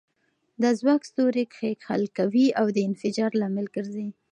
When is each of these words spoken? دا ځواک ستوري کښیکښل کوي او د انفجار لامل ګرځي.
دا 0.61 0.69
ځواک 0.79 1.01
ستوري 1.11 1.43
کښیکښل 1.53 2.03
کوي 2.17 2.47
او 2.59 2.65
د 2.75 2.77
انفجار 2.89 3.31
لامل 3.39 3.67
ګرځي. 3.75 4.07